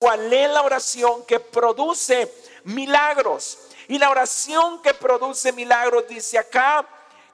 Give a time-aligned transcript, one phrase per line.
[0.00, 2.32] cuál es la oración que produce
[2.64, 3.58] milagros.
[3.86, 6.86] Y la oración que produce milagros dice acá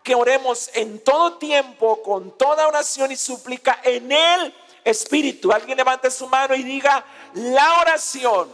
[0.02, 4.52] que oremos en todo tiempo, con toda oración y súplica en el
[4.84, 5.52] Espíritu.
[5.52, 8.52] Alguien levante su mano y diga, la oración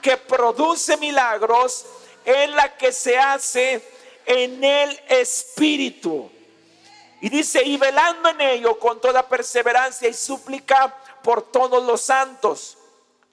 [0.00, 1.84] que produce milagros
[2.24, 3.86] es la que se hace
[4.24, 6.30] en el Espíritu.
[7.20, 12.78] Y dice, y velando en ello con toda perseverancia y súplica por todos los santos.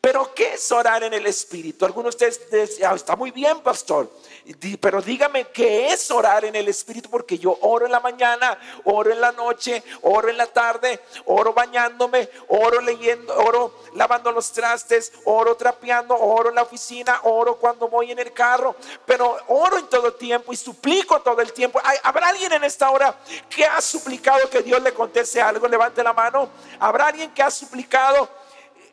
[0.01, 1.83] Pero ¿qué es orar en el Espíritu?
[1.83, 4.09] Algunos de ustedes dicen, ah, está muy bien, pastor.
[4.79, 9.11] Pero dígame qué es orar en el Espíritu, porque yo oro en la mañana, oro
[9.11, 15.11] en la noche, oro en la tarde, oro bañándome, oro leyendo, oro lavando los trastes,
[15.25, 19.87] oro trapeando, oro en la oficina, oro cuando voy en el carro, pero oro en
[19.87, 21.81] todo tiempo y suplico todo el tiempo.
[22.03, 25.67] ¿Habrá alguien en esta hora que ha suplicado que Dios le conteste algo?
[25.67, 26.49] Levante la mano.
[26.79, 28.38] ¿Habrá alguien que ha suplicado?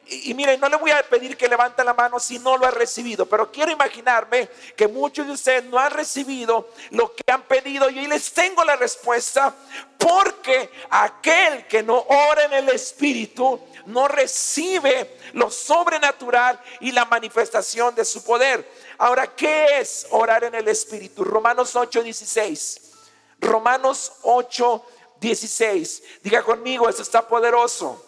[0.08, 2.70] Y, miren, no le voy a pedir que levante la mano si no lo ha
[2.70, 7.90] recibido, pero quiero imaginarme que muchos de ustedes no han recibido lo que han pedido
[7.90, 9.52] y les tengo la respuesta,
[9.98, 17.92] porque aquel que no ora en el Espíritu no recibe lo sobrenatural y la manifestación
[17.96, 18.64] de su poder.
[18.98, 21.24] Ahora, ¿qué es orar en el Espíritu?
[21.24, 22.92] Romanos 8, 16.
[23.40, 24.86] Romanos 8,
[25.20, 26.02] 16.
[26.22, 28.05] Diga conmigo, eso está poderoso.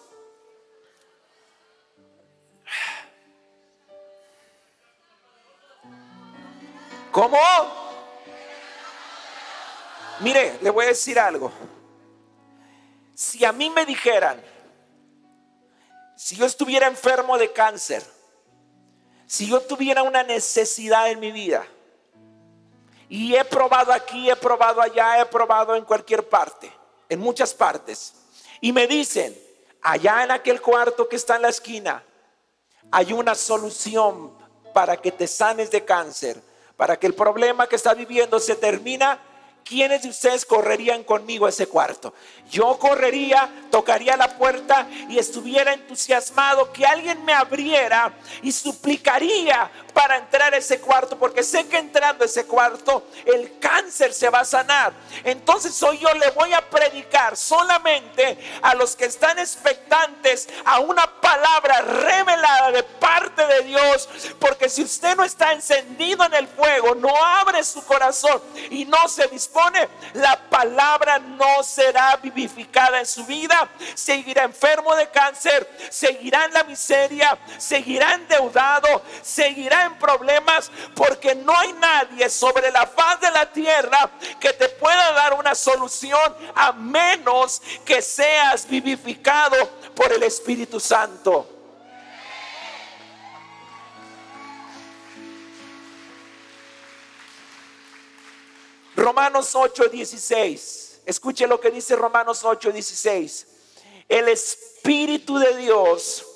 [7.18, 7.36] ¿Cómo?
[10.20, 11.50] Mire, le voy a decir algo.
[13.12, 14.40] Si a mí me dijeran,
[16.14, 18.04] si yo estuviera enfermo de cáncer,
[19.26, 21.66] si yo tuviera una necesidad en mi vida,
[23.08, 26.72] y he probado aquí, he probado allá, he probado en cualquier parte,
[27.08, 28.14] en muchas partes,
[28.60, 29.36] y me dicen,
[29.82, 32.00] allá en aquel cuarto que está en la esquina,
[32.92, 34.38] hay una solución
[34.72, 36.47] para que te sanes de cáncer
[36.78, 39.18] para que el problema que está viviendo se termina,
[39.68, 42.14] ¿quiénes de ustedes correrían conmigo a ese cuarto?
[42.50, 48.12] Yo correría, tocaría la puerta y estuviera entusiasmado que alguien me abriera
[48.42, 53.58] y suplicaría para entrar a ese cuarto, porque sé que entrando a ese cuarto el
[53.58, 54.92] cáncer se va a sanar.
[55.24, 61.20] Entonces hoy yo le voy a predicar solamente a los que están expectantes a una
[61.20, 64.08] palabra revelada de parte de Dios,
[64.38, 68.40] porque si usted no está encendido en el fuego, no abre su corazón
[68.70, 69.57] y no se dispone,
[70.14, 76.64] la palabra no será vivificada en su vida, seguirá enfermo de cáncer, seguirá en la
[76.64, 84.10] miseria, seguirá endeudado, seguirá problemas porque no hay nadie sobre la faz de la tierra
[84.40, 89.56] que te pueda dar una solución a menos que seas vivificado
[89.94, 91.57] por el Espíritu Santo.
[98.98, 101.02] Romanos 8:16.
[101.06, 103.46] Escuche lo que dice Romanos 8:16.
[104.08, 106.26] El Espíritu de Dios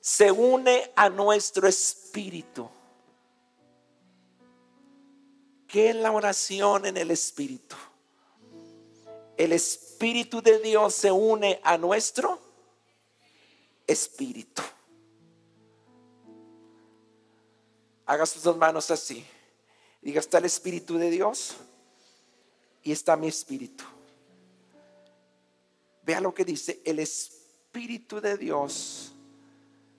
[0.00, 2.70] se une a nuestro espíritu.
[5.68, 7.76] ¿Qué es la oración en el Espíritu?
[9.36, 12.40] El Espíritu de Dios se une a nuestro
[13.86, 14.62] Espíritu.
[18.06, 19.26] Haga sus dos manos así.
[20.00, 21.56] Diga, está el Espíritu de Dios
[22.86, 23.82] y está mi Espíritu.
[26.02, 29.12] Vea lo que dice, el Espíritu de Dios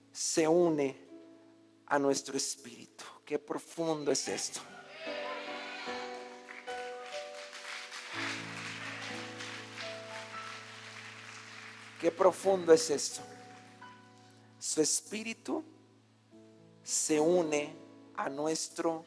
[0.10, 0.96] se une
[1.86, 3.04] a nuestro Espíritu.
[3.26, 4.62] Qué profundo es esto.
[12.00, 13.22] Qué profundo es esto.
[14.60, 15.62] Su espíritu
[16.84, 17.76] se une
[18.16, 19.04] a nuestro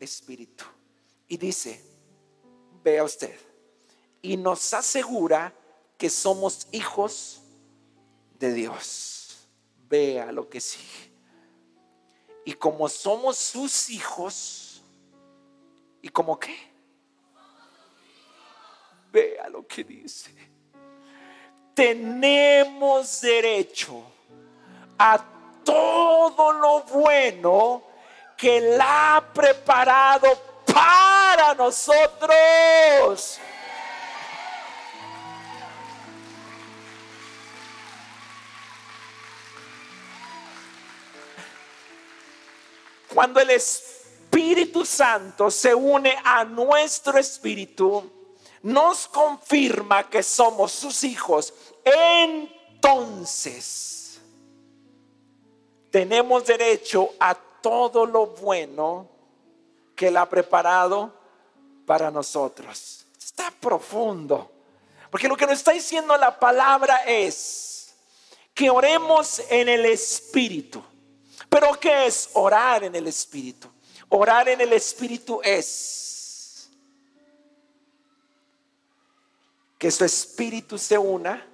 [0.00, 0.64] espíritu.
[1.28, 1.89] Y dice,
[2.90, 3.38] vea usted,
[4.22, 5.52] y nos asegura
[5.96, 7.40] que somos hijos
[8.38, 9.48] de Dios.
[9.88, 11.10] Vea lo que sigue.
[12.44, 14.82] Y como somos sus hijos,
[16.00, 16.56] ¿y como qué?
[19.12, 20.40] Vea lo que dice
[21.80, 24.02] tenemos derecho
[24.98, 25.18] a
[25.64, 27.82] todo lo bueno
[28.36, 31.19] que Él ha preparado para
[31.56, 33.38] nosotros.
[43.14, 48.08] Cuando el Espíritu Santo se une a nuestro espíritu,
[48.62, 51.52] nos confirma que somos sus hijos,
[52.72, 54.20] entonces
[55.90, 59.08] tenemos derecho a todo lo bueno
[59.96, 61.19] que Él ha preparado
[61.90, 63.04] para nosotros.
[63.18, 64.48] Está profundo.
[65.10, 67.96] Porque lo que nos está diciendo la palabra es
[68.54, 70.80] que oremos en el Espíritu.
[71.48, 73.68] Pero ¿qué es orar en el Espíritu?
[74.08, 76.70] Orar en el Espíritu es
[79.76, 81.44] que su Espíritu se una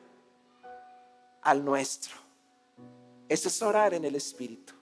[1.40, 2.14] al nuestro.
[3.26, 4.74] Eso es orar en el Espíritu.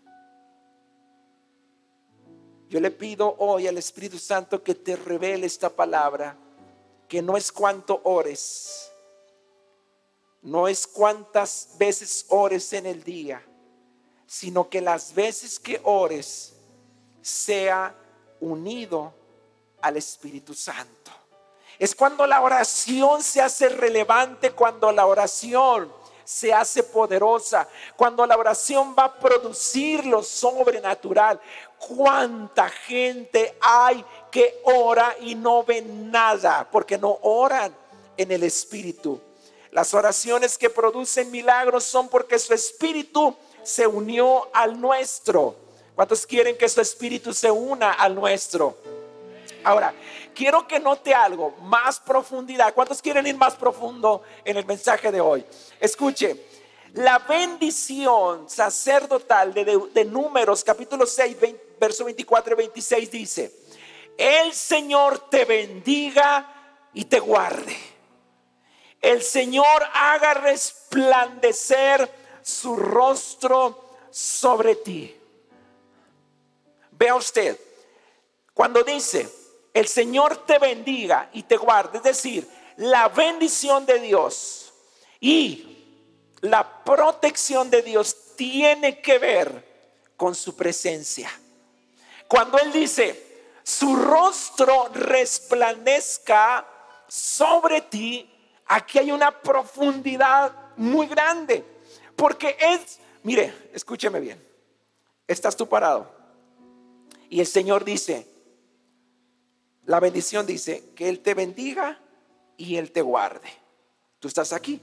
[2.74, 6.36] Yo le pido hoy al Espíritu Santo que te revele esta palabra,
[7.06, 8.90] que no es cuánto ores,
[10.42, 13.40] no es cuántas veces ores en el día,
[14.26, 16.54] sino que las veces que ores
[17.22, 17.94] sea
[18.40, 19.14] unido
[19.80, 21.12] al Espíritu Santo.
[21.78, 25.92] Es cuando la oración se hace relevante, cuando la oración
[26.24, 31.40] se hace poderosa, cuando la oración va a producir lo sobrenatural.
[31.78, 36.66] ¿Cuánta gente hay que ora y no ve nada?
[36.70, 37.74] Porque no oran
[38.16, 39.20] en el Espíritu.
[39.70, 45.56] Las oraciones que producen milagros son porque su Espíritu se unió al nuestro.
[45.94, 48.76] ¿Cuántos quieren que su Espíritu se una al nuestro?
[49.64, 49.94] Ahora,
[50.34, 52.74] quiero que note algo, más profundidad.
[52.74, 55.44] ¿Cuántos quieren ir más profundo en el mensaje de hoy?
[55.80, 56.44] Escuche,
[56.94, 61.36] la bendición sacerdotal de, Números capítulo 6,
[61.80, 63.52] verso 24 y 26 dice,
[64.16, 67.76] el Señor te bendiga y te guarde.
[69.00, 72.08] El Señor haga resplandecer
[72.42, 75.16] su rostro sobre ti.
[76.92, 77.58] Vea usted,
[78.54, 79.28] cuando dice,
[79.74, 81.98] el Señor te bendiga y te guarde.
[81.98, 84.72] Es decir, la bendición de Dios
[85.20, 85.98] y
[86.40, 89.74] la protección de Dios tiene que ver
[90.16, 91.30] con su presencia.
[92.28, 96.66] Cuando Él dice, su rostro resplandezca
[97.08, 98.30] sobre ti,
[98.66, 101.64] aquí hay una profundidad muy grande.
[102.16, 104.42] Porque es, mire, escúcheme bien,
[105.26, 106.14] estás tú parado
[107.28, 108.33] y el Señor dice,
[109.86, 112.00] la bendición dice que Él te bendiga
[112.56, 113.48] y Él te guarde.
[114.18, 114.80] Tú estás aquí.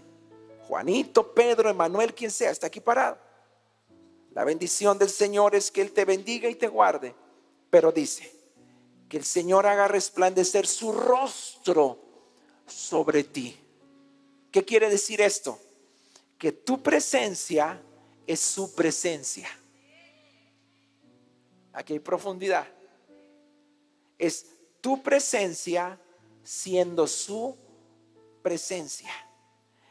[0.67, 3.17] Juanito, Pedro, Emanuel, quien sea, está aquí parado.
[4.33, 7.15] La bendición del Señor es que Él te bendiga y te guarde.
[7.69, 8.31] Pero dice,
[9.11, 11.99] que el Señor haga resplandecer su rostro
[12.65, 13.57] sobre ti.
[14.49, 15.59] ¿Qué quiere decir esto?
[16.37, 17.81] Que tu presencia
[18.25, 19.49] es su presencia.
[21.73, 22.65] Aquí hay profundidad.
[24.17, 24.45] Es
[24.81, 25.97] tu presencia
[26.43, 27.55] siendo su
[28.41, 29.11] presencia.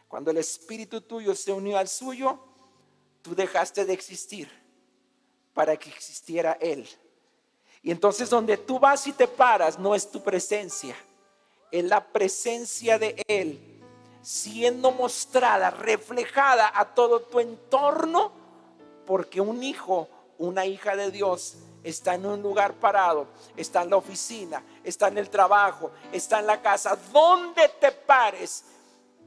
[0.08, 2.38] Cuando el espíritu tuyo se unió al suyo,
[3.22, 4.50] tú dejaste de existir
[5.54, 6.88] para que existiera Él.
[7.82, 10.96] Y entonces donde tú vas y te paras no es tu presencia,
[11.70, 13.58] es la presencia de Él
[14.22, 18.32] siendo mostrada, reflejada a todo tu entorno,
[19.06, 20.08] porque un hijo,
[20.38, 25.18] una hija de Dios está en un lugar parado, está en la oficina, está en
[25.18, 28.64] el trabajo, está en la casa, donde te pares,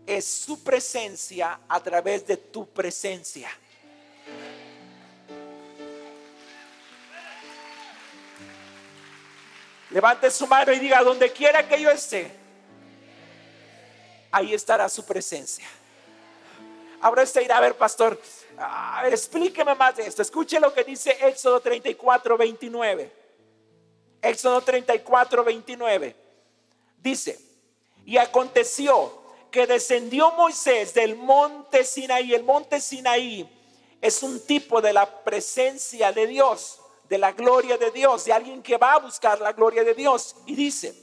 [0.06, 3.50] es su presencia a través de tu presencia.
[9.90, 12.32] Levante su mano y diga, donde quiera que yo esté,
[14.32, 15.68] ahí estará su presencia.
[17.00, 18.20] Ahora usted irá a ver, pastor,
[18.58, 20.22] Ah, explíqueme más de esto.
[20.22, 23.12] Escuche lo que dice Éxodo 34, 29.
[24.22, 26.16] Éxodo 34, 29.
[27.02, 27.40] Dice,
[28.06, 32.34] y aconteció que descendió Moisés del monte Sinaí.
[32.34, 33.50] El monte Sinaí
[34.02, 36.80] es un tipo de la presencia de Dios,
[37.10, 40.36] de la gloria de Dios, de alguien que va a buscar la gloria de Dios.
[40.46, 41.03] Y dice,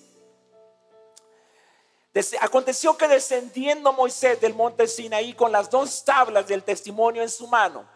[2.41, 7.47] Aconteció que descendiendo Moisés del monte Sinaí con las dos tablas del testimonio en su
[7.47, 7.89] mano,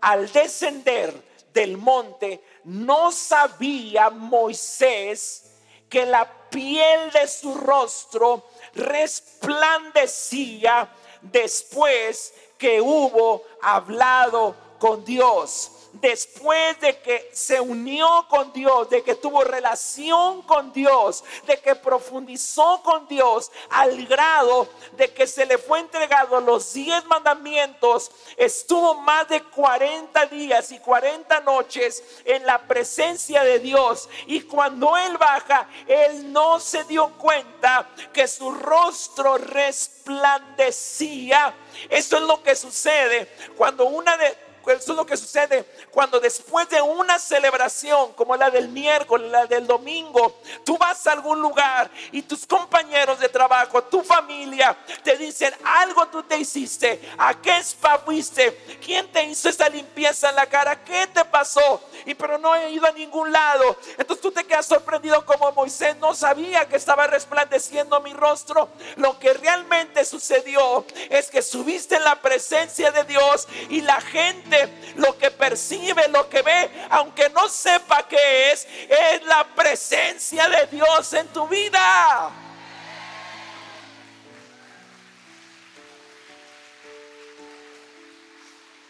[0.00, 1.14] al descender
[1.54, 5.44] del monte, no sabía Moisés
[5.88, 16.98] que la piel de su rostro resplandecía después que hubo hablado con Dios después de
[16.98, 23.06] que se unió con Dios, de que tuvo relación con Dios, de que profundizó con
[23.08, 29.42] Dios al grado de que se le fue entregado los diez mandamientos, estuvo más de
[29.42, 34.08] 40 días y 40 noches en la presencia de Dios.
[34.26, 41.54] Y cuando él baja, él no se dio cuenta que su rostro resplandecía.
[41.88, 46.68] Esto es lo que sucede cuando una de eso es lo que sucede cuando después
[46.68, 51.90] de una celebración como la del miércoles, la del domingo, tú vas a algún lugar
[52.10, 57.58] y tus compañeros de trabajo, tu familia, te dicen algo tú te hiciste, a qué
[57.58, 62.38] spa fuiste, quién te hizo esta limpieza en la cara, qué te pasó, y pero
[62.38, 63.76] no he ido a ningún lado.
[63.98, 68.68] Entonces tú te quedas sorprendido como Moisés no sabía que estaba resplandeciendo mi rostro.
[68.96, 74.51] Lo que realmente sucedió es que subiste en la presencia de Dios y la gente
[74.96, 80.66] lo que percibe, lo que ve, aunque no sepa qué es, es la presencia de
[80.66, 82.30] Dios en tu vida.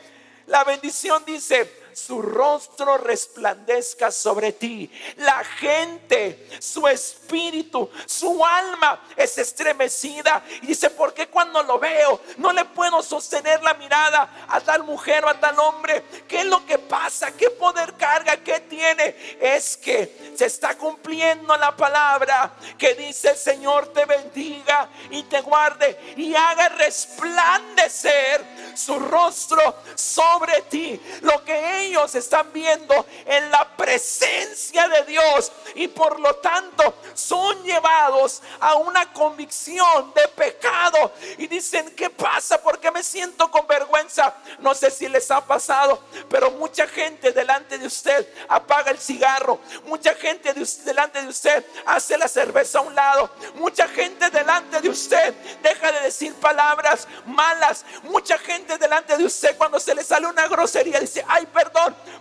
[0.47, 4.91] La bendición dice, su rostro resplandezca sobre ti.
[5.17, 10.43] La gente, su espíritu, su alma es estremecida.
[10.62, 14.83] Y dice, ¿por qué cuando lo veo no le puedo sostener la mirada a tal
[14.83, 16.03] mujer o a tal hombre?
[16.27, 17.31] ¿Qué es lo que pasa?
[17.31, 18.38] ¿Qué poder carga?
[18.38, 19.15] ¿Qué tiene?
[19.39, 25.41] Es que se está cumpliendo la palabra que dice, el Señor te bendiga y te
[25.41, 28.45] guarde y haga resplandecer
[28.75, 31.00] su rostro sobre ti.
[31.21, 37.63] Lo que ellos están viendo en la presencia de Dios y por lo tanto son
[37.63, 42.61] llevados a una convicción de pecado y dicen, ¿qué pasa?
[42.61, 44.33] ¿Por qué me siento con vergüenza?
[44.59, 49.59] No sé si les ha pasado, pero mucha gente delante de usted apaga el cigarro.
[49.85, 53.29] Mucha gente delante de usted hace la cerveza a un lado.
[53.55, 57.85] Mucha gente delante de usted deja de decir palabras malas.
[58.03, 61.71] Mucha gente delante de usted cuando se le sale una grosería dice, ay, perdón.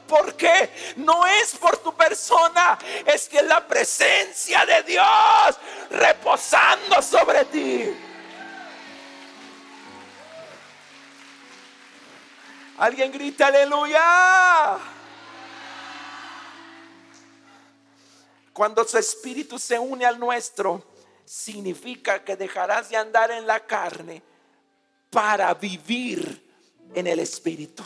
[0.06, 0.94] ¿Por qué?
[0.96, 5.58] No es por tu persona, es que la presencia de Dios
[5.90, 7.96] reposando sobre ti.
[12.78, 14.78] Alguien grita aleluya.
[18.52, 20.82] Cuando su espíritu se une al nuestro,
[21.24, 24.22] significa que dejarás de andar en la carne
[25.10, 26.50] para vivir
[26.94, 27.84] en el espíritu.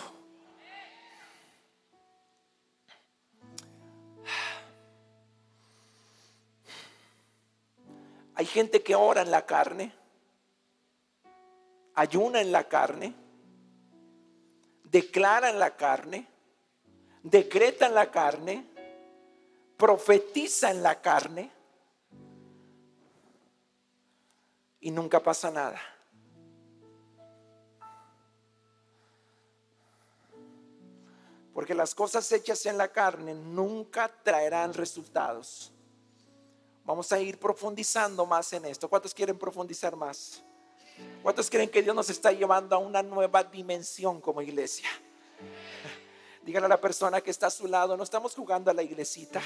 [8.36, 9.94] Hay gente que ora en la carne,
[11.94, 13.14] ayuna en la carne,
[14.84, 16.26] declara en la carne,
[17.22, 18.66] decreta en la carne,
[19.76, 21.50] profetiza en la carne
[24.80, 25.80] y nunca pasa nada.
[31.54, 35.72] Porque las cosas hechas en la carne nunca traerán resultados.
[36.84, 38.88] Vamos a ir profundizando más en esto.
[38.88, 40.42] ¿Cuántos quieren profundizar más?
[41.22, 44.88] ¿Cuántos creen que Dios nos está llevando a una nueva dimensión como iglesia?
[46.44, 49.40] Díganle a la persona que está a su lado, no estamos jugando a la iglesita.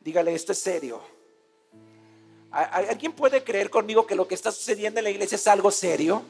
[0.00, 1.00] Dígale, esto es serio.
[2.50, 6.24] ¿Alguien puede creer conmigo que lo que está sucediendo en la iglesia es algo serio?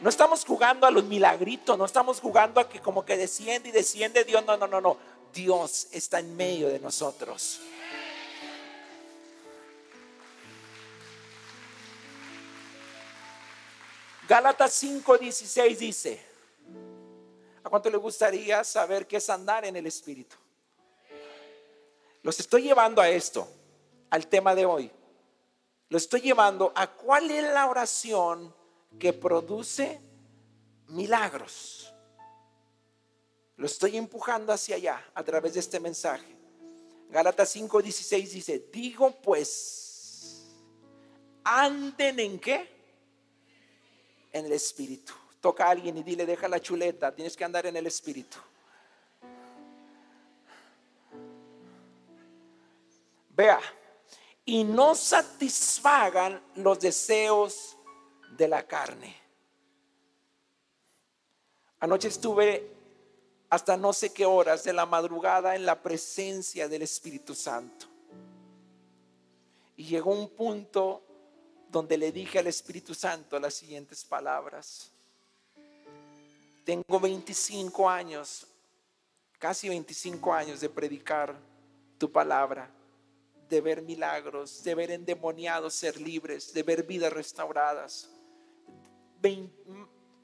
[0.00, 3.72] No estamos jugando a los milagritos, no estamos jugando a que como que desciende y
[3.72, 4.44] desciende Dios.
[4.44, 4.96] No, no, no, no.
[5.32, 7.60] Dios está en medio de nosotros.
[14.28, 16.22] Gálatas 5:16 dice,
[17.64, 20.36] ¿a cuánto le gustaría saber qué es andar en el Espíritu?
[22.22, 23.48] Los estoy llevando a esto,
[24.10, 24.90] al tema de hoy.
[25.88, 28.54] Lo estoy llevando a cuál es la oración
[28.98, 30.00] que produce
[30.86, 31.81] milagros.
[33.62, 36.26] Lo estoy empujando hacia allá a través de este mensaje.
[37.10, 40.48] Gálatas 5:16 dice, digo pues,
[41.44, 42.68] anden en qué?
[44.32, 45.12] En el Espíritu.
[45.40, 48.36] Toca a alguien y dile, deja la chuleta, tienes que andar en el espíritu.
[53.30, 53.60] Vea,
[54.44, 57.76] y no satisfagan los deseos
[58.36, 59.16] de la carne.
[61.78, 62.81] Anoche estuve
[63.52, 67.84] hasta no sé qué horas de la madrugada en la presencia del Espíritu Santo.
[69.76, 71.02] Y llegó un punto
[71.68, 74.90] donde le dije al Espíritu Santo las siguientes palabras.
[76.64, 78.46] Tengo 25 años,
[79.38, 81.36] casi 25 años de predicar
[81.98, 82.70] tu palabra,
[83.50, 88.08] de ver milagros, de ver endemoniados ser libres, de ver vidas restauradas.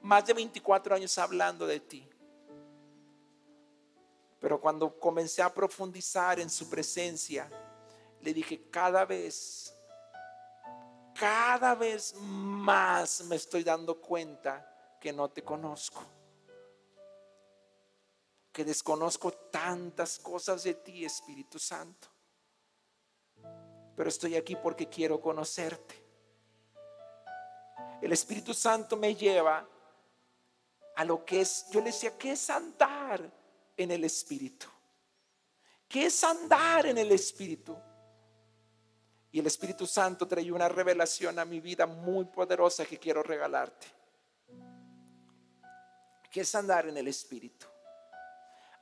[0.01, 2.08] más de 24 años hablando de ti.
[4.39, 7.49] Pero cuando comencé a profundizar en su presencia,
[8.21, 9.73] le dije, cada vez,
[11.13, 16.03] cada vez más me estoy dando cuenta que no te conozco.
[18.51, 22.07] Que desconozco tantas cosas de ti, Espíritu Santo.
[23.95, 25.95] Pero estoy aquí porque quiero conocerte.
[28.01, 29.67] El Espíritu Santo me lleva
[30.95, 33.38] a lo que es, yo le decía, ¿qué es andar?
[33.79, 34.67] En el Espíritu.
[35.87, 37.75] ¿Qué es andar en el Espíritu?
[39.31, 43.87] Y el Espíritu Santo trae una revelación a mi vida muy poderosa que quiero regalarte.
[46.29, 47.67] ¿Qué es andar en el Espíritu?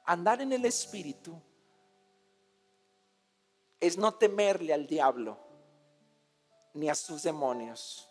[0.06, 1.40] Andar en el Espíritu
[3.80, 5.38] es no temerle al diablo
[6.74, 8.10] ni a sus demonios.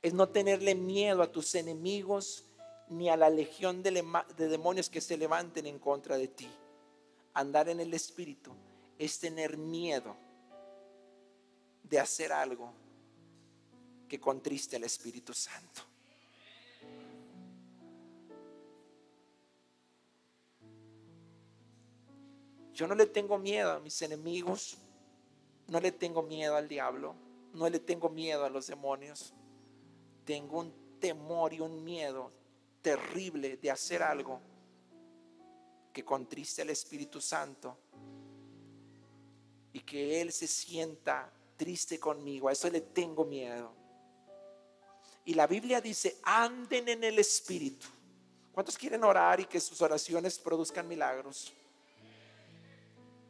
[0.00, 2.45] Es no tenerle miedo a tus enemigos
[2.88, 3.90] ni a la legión de,
[4.36, 6.48] demonios que se levanten en contra de ti.
[7.34, 8.52] Andar en el Espíritu
[8.98, 10.16] es tener miedo
[11.82, 12.72] de hacer algo
[14.08, 15.82] que contriste al Espíritu Santo.
[22.72, 24.76] Yo no le tengo miedo a mis enemigos,
[25.68, 27.14] no le tengo miedo al diablo,
[27.54, 29.32] no le tengo miedo a los demonios.
[30.24, 32.30] Tengo un temor y un miedo
[32.86, 34.40] terrible de hacer algo
[35.92, 37.76] que contriste al Espíritu Santo
[39.72, 42.48] y que Él se sienta triste conmigo.
[42.48, 43.72] A eso le tengo miedo.
[45.24, 47.88] Y la Biblia dice, anden en el Espíritu.
[48.52, 51.52] ¿Cuántos quieren orar y que sus oraciones produzcan milagros?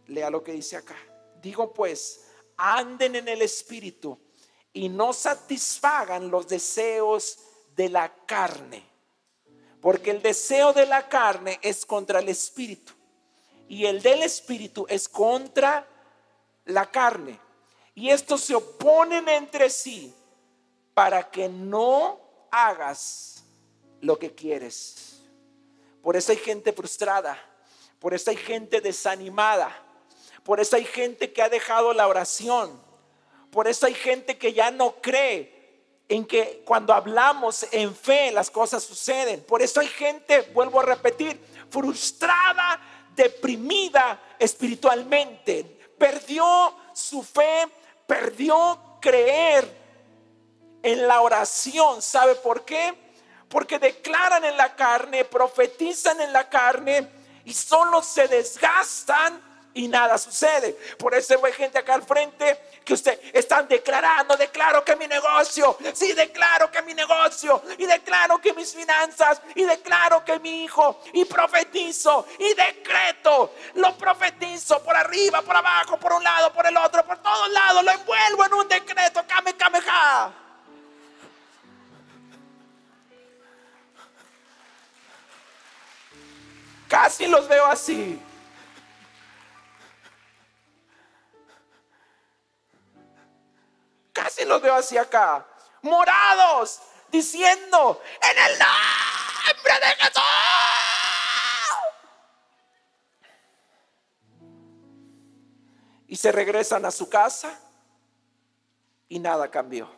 [0.09, 0.99] Lea lo que dice acá.
[1.40, 2.27] Digo pues,
[2.59, 4.19] anden en el Espíritu
[4.75, 7.38] y no satisfagan los deseos
[7.75, 8.96] de la carne
[9.87, 12.92] porque el deseo de la carne es contra el espíritu
[13.68, 15.87] y el del espíritu es contra
[16.64, 17.38] la carne.
[17.94, 20.12] Y estos se oponen entre sí
[20.92, 22.18] para que no
[22.51, 23.44] hagas
[24.01, 25.22] lo que quieres.
[26.03, 27.38] Por eso hay gente frustrada,
[28.01, 29.70] por eso hay gente desanimada,
[30.42, 32.83] por eso hay gente que ha dejado la oración,
[33.53, 35.56] por eso hay gente que ya no cree
[36.09, 39.42] en que cuando hablamos en fe las cosas suceden.
[39.45, 41.40] Por eso hay gente, vuelvo a repetir,
[41.71, 42.81] frustrada,
[43.14, 45.64] deprimida espiritualmente.
[45.99, 47.66] Perdió su fe,
[48.07, 49.69] perdió creer
[50.83, 52.03] en la oración.
[52.03, 52.95] ¿Sabe por qué?
[53.49, 57.09] Porque declaran en la carne, profetizan en la carne
[57.45, 59.40] y solo se desgastan
[59.77, 60.73] y nada sucede.
[60.99, 65.77] Por eso hay gente acá al frente que usted están declarando, declaro que mi negocio,
[65.93, 71.01] sí declaro que mi negocio, y declaro que mis finanzas, y declaro que mi hijo,
[71.12, 76.77] y profetizo, y decreto, lo profetizo por arriba, por abajo, por un lado, por el
[76.77, 80.33] otro, por todos lados, lo envuelvo en un decreto, kame, kameha.
[86.89, 88.19] Casi los veo así.
[94.16, 95.46] Casi los veo así acá.
[95.83, 100.22] Morados, diciendo, en el nombre de Jesús.
[106.09, 107.61] Y se regresan a su casa
[109.07, 109.90] y nada cambió.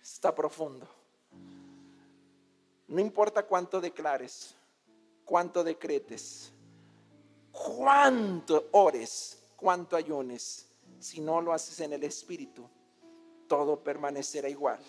[0.00, 0.88] Está profundo.
[2.86, 4.54] No importa cuánto declares,
[5.24, 6.52] cuánto decretes,
[7.50, 10.66] cuánto ores, cuánto ayunes,
[10.98, 12.68] si no lo haces en el Espíritu,
[13.46, 14.80] todo permanecerá igual.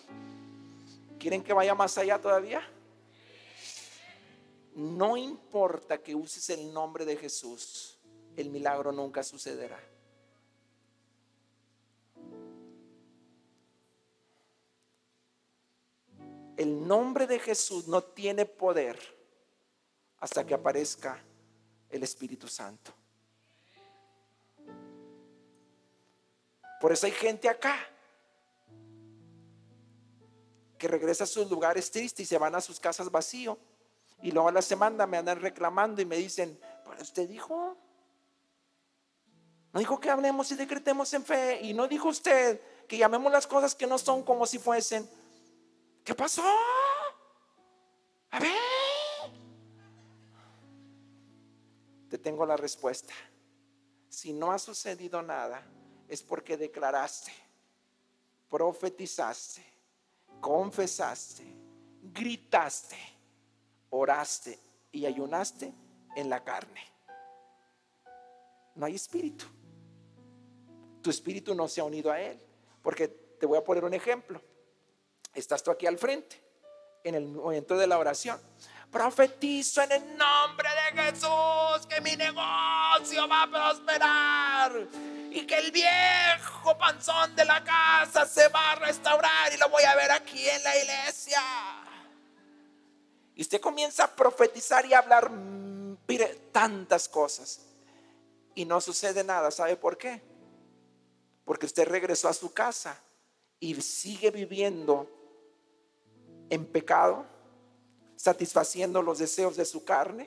[1.16, 2.60] ¿Quieren que vaya más allá todavía?
[4.74, 8.00] No importa que uses el nombre de Jesús,
[8.36, 9.78] el milagro nunca sucederá.
[16.56, 18.98] El nombre de Jesús no tiene poder
[20.18, 21.22] hasta que aparezca
[21.90, 22.92] el Espíritu Santo.
[26.84, 27.78] Por eso hay gente acá
[30.76, 33.58] que regresa a sus lugares tristes y se van a sus casas vacío.
[34.20, 37.74] Y luego a la semana me andan reclamando y me dicen, pero usted dijo,
[39.72, 41.58] no dijo que hablemos y decretemos en fe.
[41.62, 45.08] Y no dijo usted que llamemos las cosas que no son como si fuesen.
[46.04, 46.44] ¿Qué pasó?
[48.30, 48.52] A ver.
[52.10, 53.14] Te tengo la respuesta.
[54.10, 55.66] Si no ha sucedido nada,
[56.14, 57.32] es porque declaraste,
[58.48, 59.64] profetizaste,
[60.40, 61.44] confesaste,
[62.02, 62.96] gritaste,
[63.90, 64.58] oraste
[64.92, 65.74] y ayunaste
[66.14, 66.80] en la carne.
[68.76, 69.44] No hay espíritu.
[71.02, 72.40] Tu espíritu no se ha unido a Él.
[72.82, 74.40] Porque te voy a poner un ejemplo.
[75.34, 76.40] Estás tú aquí al frente,
[77.02, 78.40] en el momento de la oración.
[78.94, 84.86] Profetizo en el nombre de Jesús que mi negocio va a prosperar
[85.32, 89.82] y que el viejo panzón de la casa se va a restaurar y lo voy
[89.82, 91.42] a ver aquí en la iglesia.
[93.34, 97.62] Y usted comienza a profetizar y a hablar mire, tantas cosas
[98.54, 99.50] y no sucede nada.
[99.50, 100.22] ¿Sabe por qué?
[101.44, 102.96] Porque usted regresó a su casa
[103.58, 105.10] y sigue viviendo
[106.48, 107.33] en pecado,
[108.24, 110.26] satisfaciendo los deseos de su carne.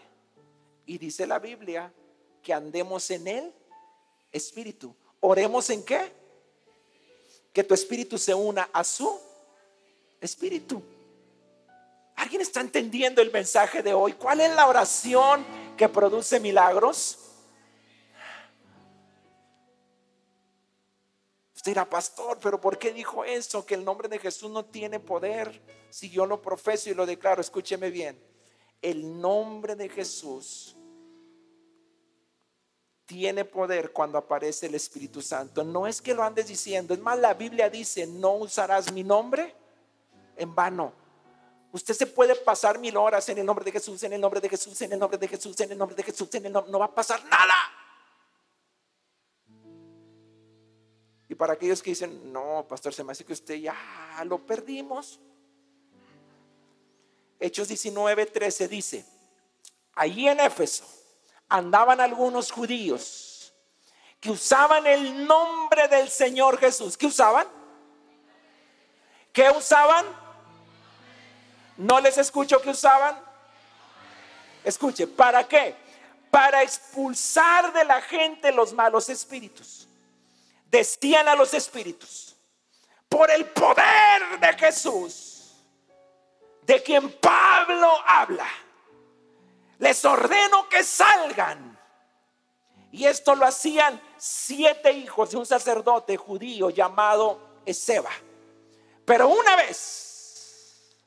[0.86, 1.92] Y dice la Biblia
[2.44, 3.54] que andemos en el
[4.32, 4.94] espíritu.
[5.20, 6.12] ¿Oremos en qué?
[7.52, 9.20] Que tu espíritu se una a su
[10.22, 10.80] espíritu.
[12.18, 14.14] ¿Alguien está entendiendo el mensaje de hoy?
[14.14, 15.44] ¿Cuál es la oración
[15.76, 17.18] que produce milagros?
[21.68, 23.66] Dirá, pastor, pero ¿por qué dijo eso?
[23.66, 25.62] Que el nombre de Jesús no tiene poder.
[25.90, 28.20] Si yo lo profeso y lo declaro, escúcheme bien.
[28.82, 30.76] El nombre de Jesús
[33.06, 35.64] tiene poder cuando aparece el Espíritu Santo.
[35.64, 39.56] No es que lo andes diciendo, es más, la Biblia dice, no usarás mi nombre
[40.36, 40.94] en vano.
[41.72, 44.50] Usted se puede pasar mil horas en el nombre de Jesús, en el nombre de
[44.50, 46.80] Jesús, en el nombre de Jesús, en el nombre de Jesús, en el nombre, no
[46.80, 47.56] va a pasar nada.
[51.38, 53.76] Para aquellos que dicen, no, pastor, se me hace que usted ya
[54.26, 55.20] lo perdimos.
[57.40, 59.06] Hechos 19, 13 dice,
[59.94, 60.86] allí en Éfeso
[61.48, 63.54] andaban algunos judíos
[64.20, 66.98] que usaban el nombre del Señor Jesús.
[66.98, 67.48] ¿Qué usaban?
[69.32, 70.06] ¿Qué usaban?
[71.78, 73.16] No les escucho que usaban.
[74.64, 75.76] Escuche, ¿para qué?
[76.32, 79.87] Para expulsar de la gente los malos espíritus
[80.70, 82.36] decían a los espíritus,
[83.10, 85.54] por el poder de Jesús,
[86.64, 88.48] de quien Pablo habla,
[89.80, 91.78] les ordeno que salgan.
[92.92, 98.12] Y esto lo hacían siete hijos de un sacerdote judío llamado Ezeba.
[99.06, 100.98] Pero una vez,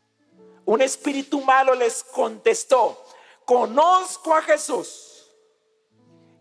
[0.65, 3.05] un espíritu malo les contestó,
[3.45, 5.31] conozco a Jesús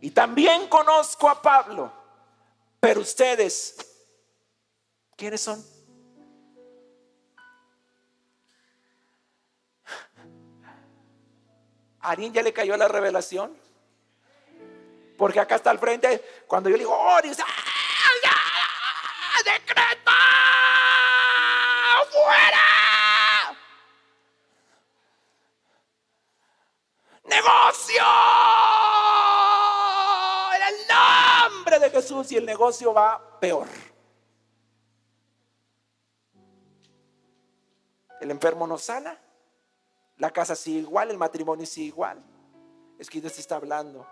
[0.01, 1.98] y también conozco a Pablo
[2.79, 3.75] pero ustedes,
[5.15, 5.63] ¿quiénes son?
[12.01, 13.57] ¿A ya le cayó la revelación?
[15.17, 17.21] Porque acá está al frente, cuando yo le digo, oh, ¡Ah,
[19.43, 20.11] ¡Decreta!
[22.09, 22.68] ¡Fuera!
[32.01, 33.67] Jesús y el negocio va peor.
[38.21, 39.19] El enfermo no sana,
[40.17, 42.23] la casa sigue igual, el matrimonio sigue igual.
[42.97, 44.07] Es que Dios está hablando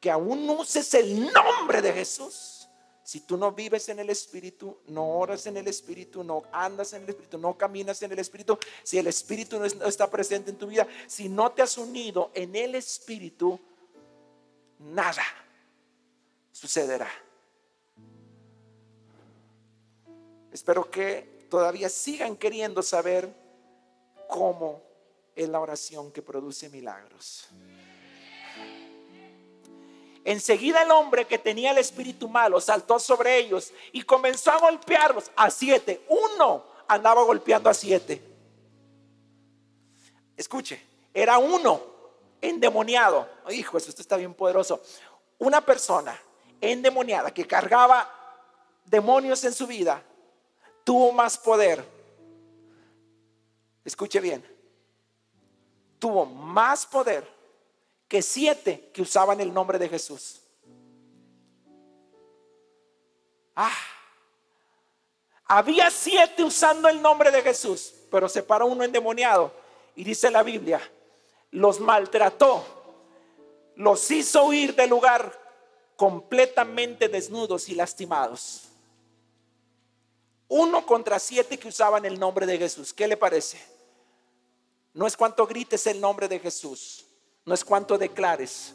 [0.00, 2.68] que aún uses el nombre de Jesús.
[3.02, 7.04] Si tú no vives en el Espíritu, no oras en el Espíritu, no andas en
[7.04, 10.66] el Espíritu, no caminas en el Espíritu, si el Espíritu no está presente en tu
[10.66, 13.60] vida, si no te has unido en el Espíritu,
[14.78, 15.22] nada
[16.56, 17.10] sucederá.
[20.50, 23.30] Espero que todavía sigan queriendo saber
[24.26, 24.82] cómo
[25.34, 27.48] es la oración que produce milagros.
[30.24, 35.30] Enseguida el hombre que tenía el espíritu malo saltó sobre ellos y comenzó a golpearlos
[35.36, 36.06] a siete.
[36.08, 38.22] Uno andaba golpeando a siete.
[40.34, 41.82] Escuche, era uno
[42.40, 43.28] endemoniado.
[43.50, 44.80] Hijo, esto está bien poderoso.
[45.38, 46.18] Una persona
[46.72, 48.10] endemoniada que cargaba
[48.84, 50.02] demonios en su vida
[50.86, 51.84] tuvo más poder.
[53.84, 54.44] Escuche bien,
[55.98, 57.28] tuvo más poder
[58.06, 60.40] que siete que usaban el nombre de Jesús.
[63.56, 63.72] Ah,
[65.46, 69.52] había siete usando el nombre de Jesús, pero se paró uno endemoniado.
[69.96, 70.80] Y dice la Biblia,
[71.50, 72.64] los maltrató,
[73.74, 75.45] los hizo huir del lugar
[75.96, 78.62] completamente desnudos y lastimados.
[80.48, 82.92] Uno contra siete que usaban el nombre de Jesús.
[82.92, 83.58] ¿Qué le parece?
[84.94, 87.04] No es cuanto grites el nombre de Jesús,
[87.44, 88.72] no es cuanto declares,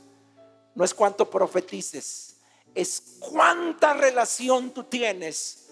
[0.76, 2.36] no es cuanto profetices,
[2.76, 5.70] es cuánta relación tú tienes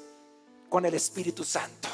[0.68, 1.88] con el Espíritu Santo.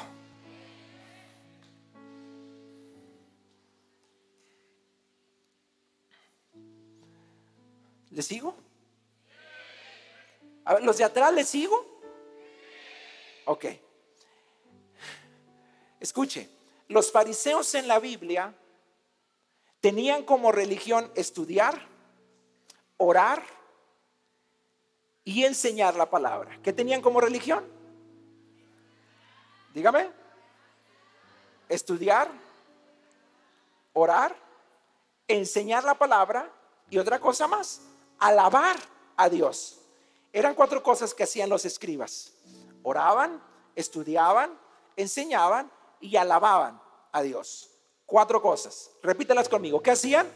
[8.12, 8.65] ¿Le sigo?
[10.66, 11.86] A ver, los de atrás, ¿le sigo?
[13.46, 13.66] Ok.
[16.00, 16.50] Escuche,
[16.88, 18.54] los fariseos en la Biblia
[19.80, 21.80] tenían como religión estudiar,
[22.98, 23.44] orar
[25.24, 26.60] y enseñar la palabra.
[26.64, 27.64] ¿Qué tenían como religión?
[29.74, 30.10] Dígame.
[31.70, 32.30] Estudiar,
[33.94, 34.36] orar,
[35.28, 36.52] enseñar la palabra
[36.90, 37.82] y otra cosa más,
[38.20, 38.76] alabar
[39.18, 39.85] a Dios.
[40.36, 42.34] Eran cuatro cosas que hacían los escribas.
[42.84, 43.42] Oraban,
[43.74, 44.60] estudiaban,
[44.98, 45.72] enseñaban
[46.02, 46.78] y alababan
[47.14, 47.70] a Dios.
[48.06, 48.92] Cuatro cosas.
[49.02, 49.82] Repítelas conmigo.
[49.82, 50.28] ¿Qué hacían?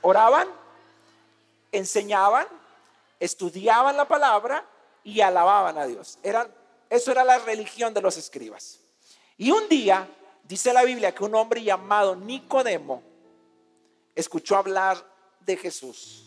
[0.00, 0.48] oraban,
[1.70, 2.46] enseñaban,
[3.20, 4.66] estudiaban la palabra
[5.04, 6.18] y alababan a Dios.
[6.22, 6.50] Eran,
[6.88, 8.80] eso era la religión de los escribas.
[9.36, 10.08] Y un día,
[10.44, 13.02] dice la Biblia, que un hombre llamado Nicodemo
[14.14, 14.96] escuchó hablar
[15.40, 16.21] de Jesús,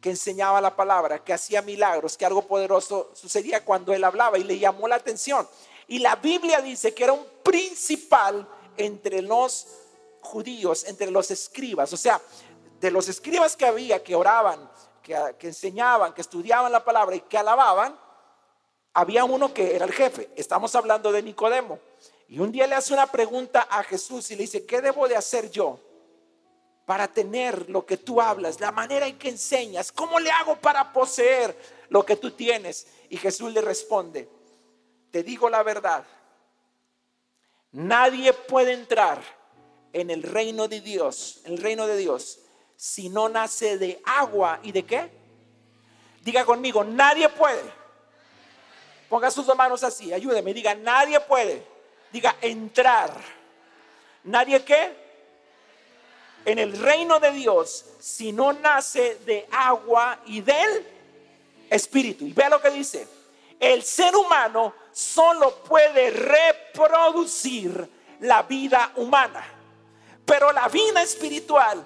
[0.00, 4.44] que enseñaba la palabra, que hacía milagros, que algo poderoso sucedía cuando él hablaba y
[4.44, 5.46] le llamó la atención.
[5.88, 9.66] Y la Biblia dice que era un principal entre los
[10.22, 11.92] judíos, entre los escribas.
[11.92, 12.20] O sea,
[12.80, 14.70] de los escribas que había, que oraban,
[15.02, 17.98] que, enseñaban, que estudiaban la palabra y que alababan,
[18.94, 20.30] había uno que era el jefe.
[20.34, 21.78] Estamos hablando de Nicodemo.
[22.28, 25.16] Y un día le hace una pregunta a Jesús y le dice, ¿qué debo de
[25.16, 25.78] hacer yo
[26.90, 29.92] para tener lo que tú hablas, la manera en que enseñas?
[29.92, 31.56] ¿Cómo le hago para poseer
[31.88, 32.88] lo que tú tienes?
[33.08, 34.28] Y Jesús le responde,
[35.12, 36.04] te digo la verdad,
[37.70, 39.22] nadie puede entrar
[39.92, 42.40] en el reino de Dios, el reino de Dios,
[42.74, 45.12] si no nace de agua y de qué?
[46.22, 47.62] Diga conmigo, nadie puede.
[49.08, 51.64] Ponga sus manos así, ayúdeme, diga, nadie puede.
[52.10, 53.16] Diga, entrar.
[54.24, 54.99] ¿Nadie qué?
[56.44, 60.86] En el reino de Dios, si no nace de agua y del
[61.68, 62.26] Espíritu.
[62.26, 63.06] Y vea lo que dice.
[63.58, 67.88] El ser humano solo puede reproducir
[68.20, 69.44] la vida humana.
[70.24, 71.84] Pero la vida espiritual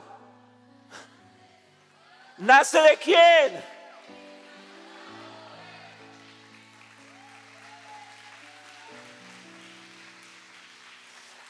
[2.38, 3.64] nace de quién?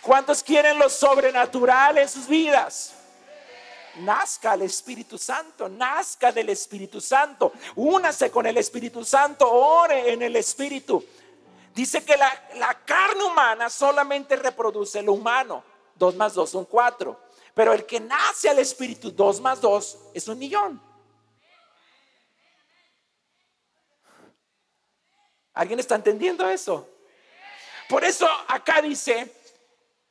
[0.01, 2.94] ¿Cuántos quieren lo sobrenatural en sus vidas?
[3.97, 10.23] Nazca el Espíritu Santo, nazca del Espíritu Santo, únase con el Espíritu Santo, ore en
[10.23, 11.05] el Espíritu.
[11.75, 15.65] Dice que la, carne humana solamente reproduce lo humano.
[15.97, 17.21] Dos más dos son cuatro.
[17.53, 20.81] Pero el que nace al Espíritu, dos más dos es un millón.
[25.53, 26.89] ¿Alguien está entendiendo eso?
[27.89, 29.44] Por eso acá dice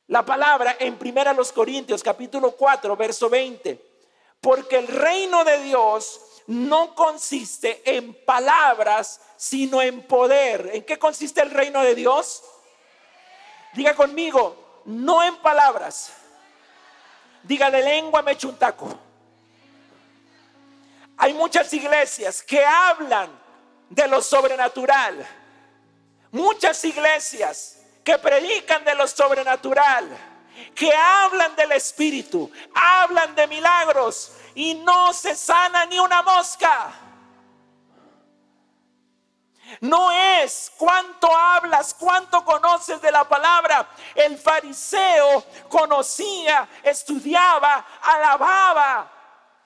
[0.08, 3.94] la palabra en primera los Corintios capítulo 4 verso 20.
[4.42, 10.72] Porque el reino de Dios no consiste en palabras, sino en poder.
[10.74, 12.44] ¿En qué consiste el reino de Dios?
[13.74, 16.12] Diga conmigo, no en palabras.
[17.44, 18.89] Diga de lengua me echo un taco.
[21.18, 23.30] Hay muchas iglesias que hablan
[23.89, 25.26] de lo sobrenatural.
[26.32, 30.10] Muchas iglesias que predican de lo sobrenatural,
[30.76, 36.94] que hablan del Espíritu, hablan de milagros, y no se sana ni una mosca.
[39.82, 43.88] No es cuánto hablas, cuánto conoces de la palabra.
[44.13, 49.12] El fariseo conocía, estudiaba, alababa,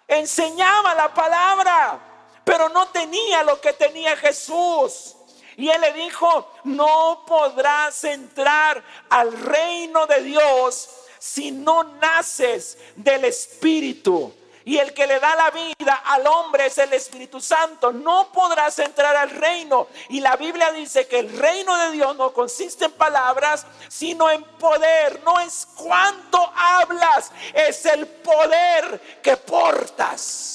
[0.08, 2.00] enseñaba la palabra,
[2.43, 5.16] pero no tenía lo que tenía Jesús.
[5.58, 13.26] Y él le dijo, no podrás entrar al reino de Dios si no naces del
[13.26, 14.32] Espíritu.
[14.65, 17.91] Y el que le da la vida al hombre es el Espíritu Santo.
[17.91, 19.88] No podrás entrar al reino.
[20.10, 24.43] Y la Biblia dice que el reino de Dios no consiste en palabras, sino en
[24.43, 25.22] poder.
[25.24, 30.46] No es cuánto hablas, es el poder que portas.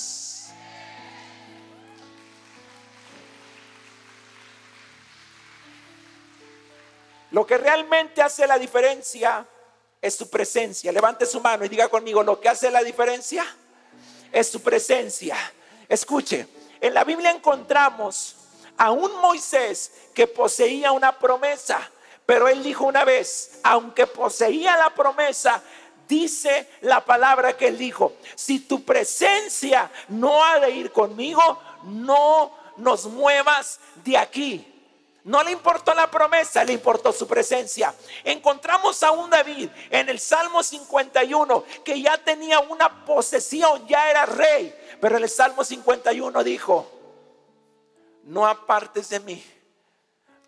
[7.33, 9.47] Lo que realmente hace la diferencia
[10.01, 10.93] es su presencia.
[10.93, 13.45] Levante su mano y diga conmigo, lo que hace la diferencia
[14.31, 15.37] es su presencia.
[15.89, 16.47] Escuche,
[16.81, 18.37] en la Biblia encontramos
[18.77, 21.91] a un Moisés que poseía una promesa,
[22.27, 25.63] pero él dijo una vez, aunque poseía la promesa,
[26.07, 32.53] dice la palabra que él dijo, si tu presencia no ha de ir conmigo, no
[32.77, 34.72] nos muevas de aquí.
[35.25, 37.95] No le importó la promesa, le importó su presencia.
[38.25, 44.27] Encontramos a un David en el Salmo 51 que ya tenía una posesión, ya era
[44.27, 44.75] rey.
[45.01, 46.91] Pero en el Salmo 51 dijo,
[48.25, 49.45] no apartes de mí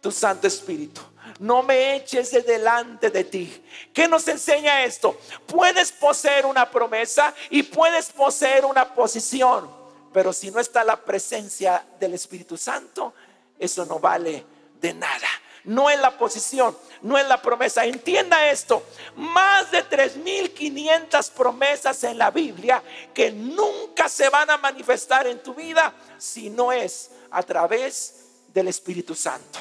[0.00, 1.00] tu Santo Espíritu.
[1.38, 3.64] No me eches de delante de ti.
[3.92, 5.18] ¿Qué nos enseña esto?
[5.46, 9.70] Puedes poseer una promesa y puedes poseer una posición.
[10.12, 13.14] Pero si no está la presencia del Espíritu Santo,
[13.58, 14.53] eso no vale
[14.84, 15.26] de nada.
[15.64, 17.86] No es la posición, no es la promesa.
[17.86, 18.82] Entienda esto,
[19.16, 22.82] más de 3.500 promesas en la Biblia
[23.14, 28.68] que nunca se van a manifestar en tu vida si no es a través del
[28.68, 29.58] Espíritu Santo.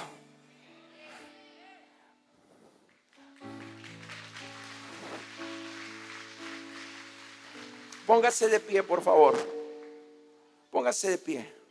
[8.05, 9.37] Póngase de pie, por favor.
[10.69, 11.62] Póngase de pie.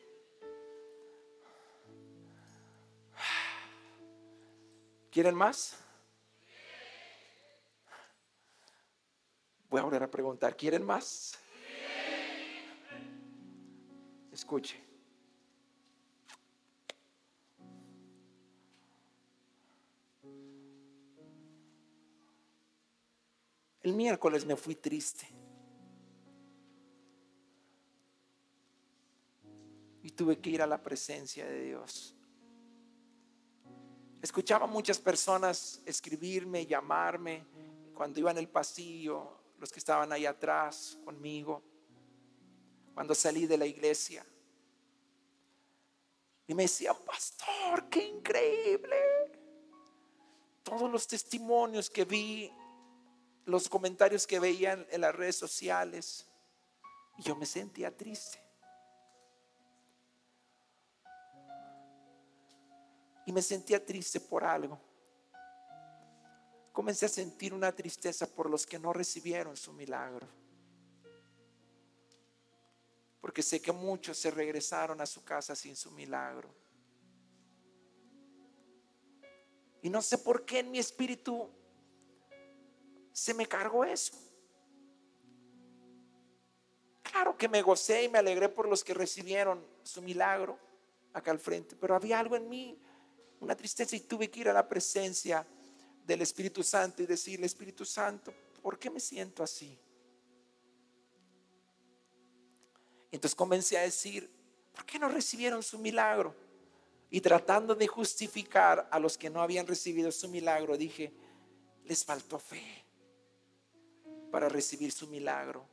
[5.13, 5.77] ¿Quieren más?
[9.69, 11.39] Voy a volver a preguntar, ¿quieren más?
[14.33, 14.83] Escuche.
[23.83, 25.27] El miércoles me fui triste.
[30.03, 32.17] Y tuve que ir a la presencia de Dios.
[34.23, 37.45] Escuchaba muchas personas escribirme, llamarme
[37.93, 41.63] cuando iba en el pasillo, los que estaban ahí atrás conmigo,
[42.95, 44.25] cuando salí de la iglesia.
[46.47, 48.97] Y me decían, pastor, qué increíble.
[50.63, 52.53] Todos los testimonios que vi,
[53.45, 56.29] los comentarios que veían en las redes sociales,
[57.19, 58.42] y yo me sentía triste.
[63.27, 64.81] Y me sentía triste por algo.
[66.73, 70.27] Comencé a sentir una tristeza por los que no recibieron su milagro.
[73.21, 76.53] Porque sé que muchos se regresaron a su casa sin su milagro.
[79.83, 81.51] Y no sé por qué en mi espíritu
[83.13, 84.15] se me cargó eso.
[87.03, 90.59] Claro que me gocé y me alegré por los que recibieron su milagro
[91.13, 92.81] acá al frente, pero había algo en mí
[93.43, 95.45] una tristeza y tuve que ir a la presencia
[96.07, 99.77] del Espíritu Santo y decirle, Espíritu Santo, ¿por qué me siento así?
[103.11, 104.31] Entonces comencé a decir,
[104.73, 106.35] ¿por qué no recibieron su milagro?
[107.11, 111.13] Y tratando de justificar a los que no habían recibido su milagro, dije,
[111.85, 112.85] les faltó fe
[114.31, 115.67] para recibir su milagro.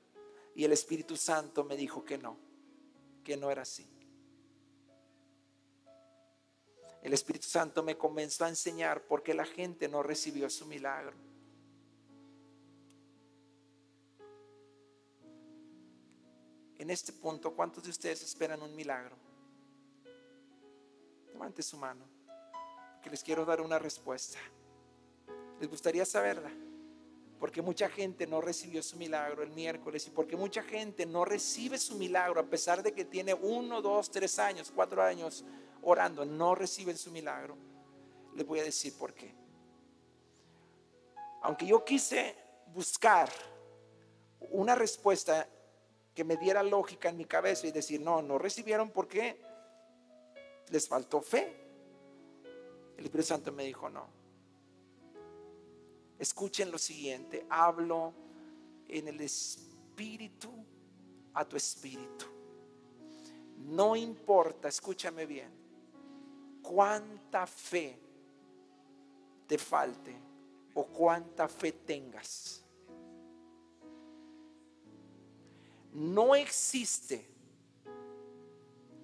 [0.56, 2.36] Y el Espíritu Santo me dijo que no,
[3.24, 3.88] que no era así.
[7.02, 11.14] El Espíritu Santo me comenzó a enseñar por qué la gente no recibió su milagro.
[16.78, 19.16] En este punto, ¿cuántos de ustedes esperan un milagro?
[21.34, 22.06] Levante su mano,
[23.02, 24.40] que les quiero dar una respuesta.
[25.60, 26.52] ¿Les gustaría saberla?
[27.38, 31.78] Porque mucha gente no recibió su milagro el miércoles y porque mucha gente no recibe
[31.78, 35.46] su milagro a pesar de que tiene uno, dos, tres años, cuatro años
[35.84, 37.58] orando no reciben su milagro,
[38.36, 39.34] les voy a decir por qué.
[41.42, 42.36] Aunque yo quise
[42.74, 43.30] buscar
[44.52, 45.48] una respuesta
[46.14, 49.42] que me diera lógica en mi cabeza y decir, no, no recibieron porque
[50.70, 51.56] les faltó fe.
[52.98, 54.08] El Espíritu Santo me dijo, no.
[56.18, 58.14] Escuchen lo siguiente, hablo
[58.90, 60.52] en el espíritu
[61.34, 62.26] a tu espíritu.
[63.58, 65.50] No importa, escúchame bien,
[66.62, 67.98] cuánta fe
[69.48, 70.16] te falte
[70.74, 72.64] o cuánta fe tengas.
[75.94, 77.26] No existe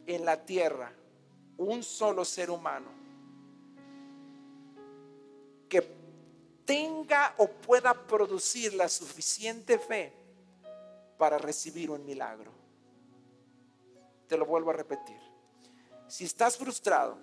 [0.06, 0.94] en la tierra
[1.58, 2.90] un solo ser humano
[5.68, 5.82] que
[6.64, 10.14] tenga o pueda producir la suficiente fe
[11.18, 12.52] para recibir un milagro.
[14.28, 15.20] Te lo vuelvo a repetir.
[16.08, 17.18] Si estás frustrado,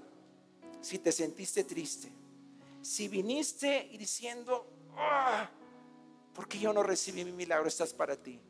[0.83, 2.09] si te sentiste triste,
[2.83, 4.67] si viniste y diciendo,
[4.97, 5.49] ah,
[6.35, 8.41] porque yo no recibí mi milagro, estás para ti.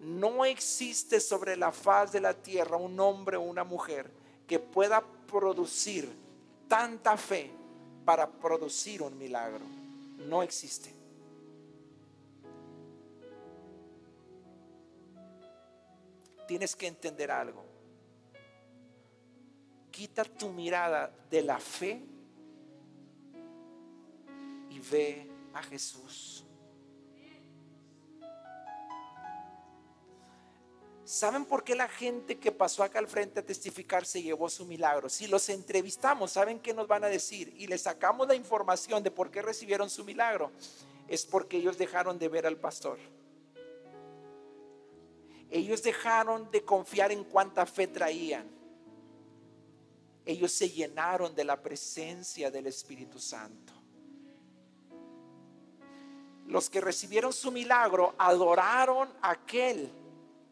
[0.00, 4.10] No existe sobre la faz de la tierra un hombre o una mujer
[4.48, 6.10] que pueda producir
[6.66, 7.50] tanta fe
[8.04, 9.64] para producir un milagro.
[10.18, 10.92] No existe.
[16.48, 17.71] Tienes que entender algo.
[19.92, 22.02] Quita tu mirada de la fe
[24.70, 26.44] y ve a Jesús.
[31.04, 34.64] ¿Saben por qué la gente que pasó acá al frente a testificar se llevó su
[34.64, 35.10] milagro?
[35.10, 37.52] Si los entrevistamos, ¿saben qué nos van a decir?
[37.58, 40.50] Y les sacamos la información de por qué recibieron su milagro.
[41.08, 42.98] Es porque ellos dejaron de ver al pastor.
[45.50, 48.61] Ellos dejaron de confiar en cuánta fe traían.
[50.24, 53.72] Ellos se llenaron de la presencia del Espíritu Santo.
[56.46, 59.90] Los que recibieron su milagro adoraron a aquel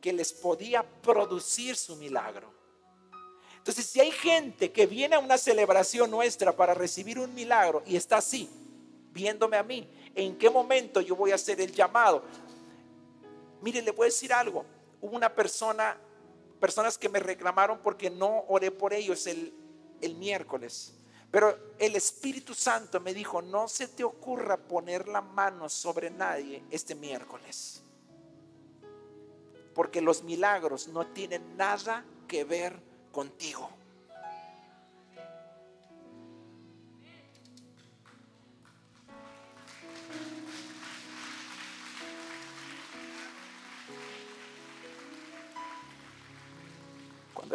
[0.01, 2.53] que les podía producir su milagro.
[3.59, 7.97] Entonces, si hay gente que viene a una celebración nuestra para recibir un milagro y
[7.97, 8.49] está así,
[9.13, 12.25] viéndome a mí, ¿en qué momento yo voy a hacer el llamado?
[13.61, 14.65] Mire, le voy a decir algo.
[15.03, 15.99] Hubo una persona,
[16.59, 19.53] personas que me reclamaron porque no oré por ellos el,
[20.01, 20.95] el miércoles.
[21.31, 26.65] Pero el Espíritu Santo me dijo, no se te ocurra poner la mano sobre nadie
[26.71, 27.85] este miércoles
[29.75, 32.79] porque los milagros no tienen nada que ver
[33.13, 33.71] contigo.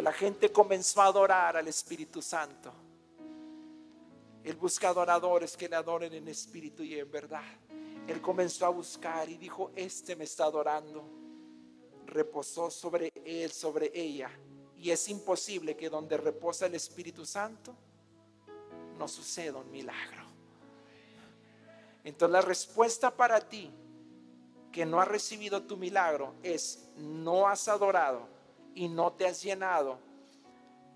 [0.06, 2.72] La gente comenzó a adorar al Espíritu Santo,
[4.44, 7.42] Él busca adoradores que le adoren en espíritu y en verdad.
[8.06, 11.04] Él comenzó a buscar y dijo, este me está adorando
[12.06, 14.30] reposó sobre él, sobre ella.
[14.76, 17.74] Y es imposible que donde reposa el Espíritu Santo
[18.96, 20.22] no suceda un milagro.
[22.04, 23.72] Entonces la respuesta para ti
[24.70, 28.35] que no has recibido tu milagro es no has adorado
[28.76, 29.98] y no te has llenado,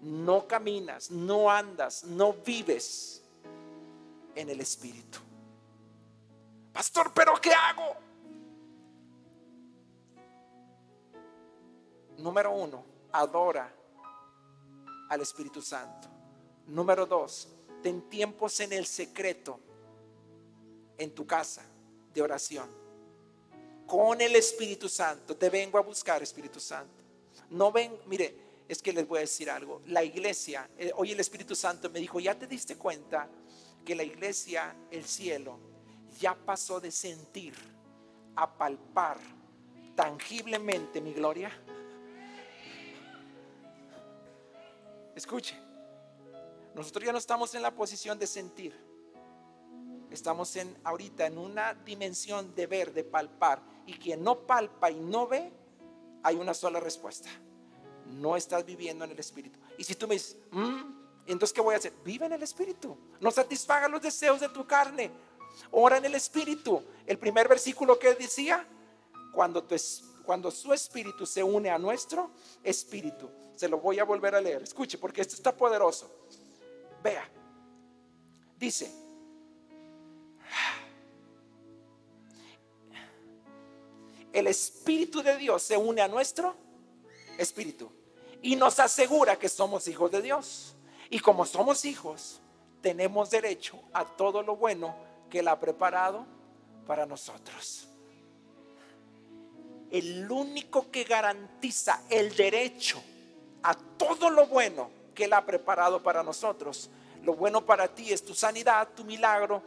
[0.02, 3.24] no caminas, no andas, no vives
[4.34, 5.18] en el Espíritu.
[6.74, 7.96] Pastor, pero ¿qué hago?
[12.18, 13.74] Número uno, adora
[15.08, 16.06] al Espíritu Santo.
[16.66, 17.48] Número dos,
[17.82, 19.58] ten tiempos en el secreto,
[20.98, 21.62] en tu casa,
[22.12, 22.68] de oración.
[23.86, 25.34] Con el Espíritu Santo.
[25.34, 26.99] Te vengo a buscar, Espíritu Santo.
[27.50, 28.36] No ven, mire,
[28.68, 29.82] es que les voy a decir algo.
[29.86, 33.28] La iglesia, eh, hoy el Espíritu Santo me dijo, ¿ya te diste cuenta
[33.84, 35.58] que la iglesia, el cielo,
[36.20, 37.54] ya pasó de sentir
[38.36, 39.18] a palpar
[39.96, 41.50] tangiblemente mi gloria?
[45.16, 45.56] Escuche,
[46.74, 48.74] nosotros ya no estamos en la posición de sentir.
[50.10, 53.62] Estamos en ahorita en una dimensión de ver, de palpar.
[53.86, 55.52] Y quien no palpa y no ve,
[56.22, 57.28] hay una sola respuesta.
[58.06, 59.58] No estás viviendo en el Espíritu.
[59.78, 60.80] Y si tú me dices, mm,
[61.26, 61.92] entonces ¿qué voy a hacer?
[62.04, 62.96] Vive en el Espíritu.
[63.20, 65.10] No satisfaga los deseos de tu carne.
[65.70, 66.82] Ora en el Espíritu.
[67.06, 68.66] El primer versículo que decía,
[69.32, 69.76] cuando, tu,
[70.24, 72.30] cuando su Espíritu se une a nuestro
[72.64, 73.28] Espíritu
[73.60, 74.62] se lo voy a volver a leer.
[74.62, 76.10] Escuche, porque esto está poderoso.
[77.02, 77.30] Vea.
[78.56, 78.90] Dice,
[84.32, 86.54] el Espíritu de Dios se une a nuestro
[87.38, 87.90] Espíritu
[88.42, 90.74] y nos asegura que somos hijos de Dios.
[91.10, 92.40] Y como somos hijos,
[92.80, 94.94] tenemos derecho a todo lo bueno
[95.28, 96.26] que Él ha preparado
[96.86, 97.88] para nosotros.
[99.90, 103.02] El único que garantiza el derecho
[103.62, 106.90] a todo lo bueno que Él ha preparado para nosotros.
[107.22, 109.62] Lo bueno para ti es tu sanidad, tu milagro,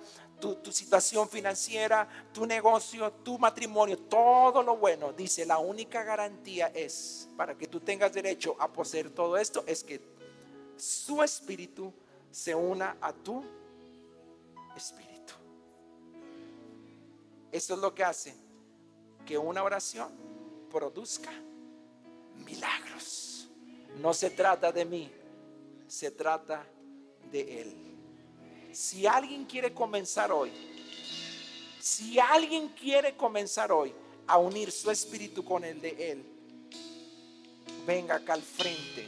[0.52, 5.14] tu, situación financiera, tu negocio, tu matrimonio, todo lo bueno.
[5.14, 9.84] Dice, la única garantía es, para que tú tengas derecho a poseer todo esto, es
[9.84, 10.02] que
[10.76, 11.94] su espíritu
[12.32, 13.44] se una a tu
[14.76, 15.34] espíritu.
[17.52, 18.36] Eso es lo que hace
[19.26, 20.12] que una oración
[20.70, 21.32] produzca
[22.46, 23.48] milagros.
[24.00, 25.12] No se trata de mí,
[25.88, 26.66] se trata
[27.32, 27.93] de Él.
[28.74, 30.52] Si alguien quiere comenzar hoy,
[31.80, 33.94] si alguien quiere comenzar hoy
[34.26, 36.26] a unir su espíritu con el de Él,
[37.86, 39.08] venga acá al frente,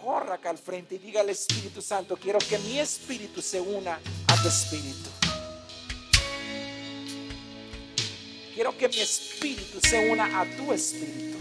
[0.00, 3.98] corra acá al frente y diga al Espíritu Santo, quiero que mi espíritu se una
[4.28, 5.10] a tu espíritu.
[8.54, 11.39] Quiero que mi espíritu se una a tu espíritu.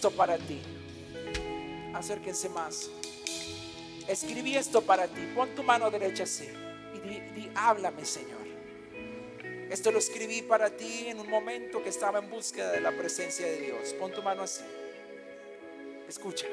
[0.00, 0.62] Esto para ti.
[1.92, 2.88] Acérquense más.
[4.08, 5.20] Escribí esto para ti.
[5.34, 6.48] Pon tu mano derecha así
[7.54, 8.40] háblame Señor.
[9.70, 13.44] Esto lo escribí para ti en un momento que estaba en búsqueda de la presencia
[13.46, 13.92] de Dios.
[13.94, 14.64] Pon tu mano así.
[16.08, 16.46] Escucha,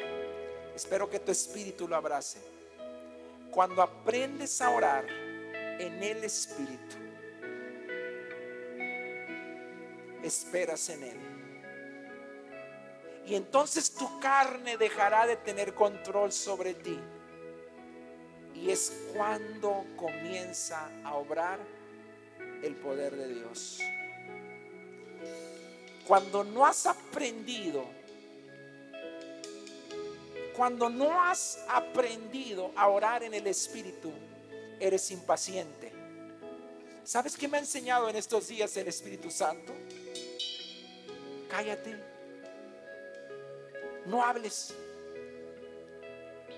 [0.75, 2.39] espero que tu espíritu lo abrace.
[3.49, 5.07] Cuando aprendes a orar
[5.79, 6.97] en el espíritu,
[10.21, 11.46] esperas en él.
[13.28, 16.97] Y entonces tu carne dejará de tener control sobre ti
[18.55, 21.59] y es cuando comienza a obrar
[22.63, 23.80] el poder de Dios.
[26.07, 27.86] Cuando no has aprendido,
[30.55, 34.11] cuando no has aprendido a orar en el Espíritu,
[34.80, 35.91] eres impaciente.
[37.03, 39.73] ¿Sabes qué me ha enseñado en estos días el Espíritu Santo?
[41.49, 42.16] Cállate.
[44.08, 44.74] No hables.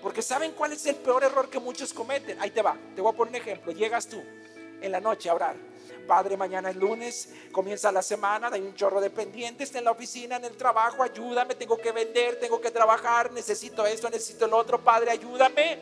[0.02, 2.40] Porque ¿saben cuál es el peor error que muchos cometen?
[2.40, 3.72] Ahí te va, te voy a poner un ejemplo.
[3.72, 4.22] Llegas tú
[4.80, 5.56] en la noche a orar.
[6.06, 10.36] Padre, mañana es lunes, comienza la semana, hay un chorro de pendientes en la oficina,
[10.36, 14.82] en el trabajo, ayúdame, tengo que vender, tengo que trabajar, necesito esto, necesito el otro,
[14.82, 15.78] Padre, ayúdame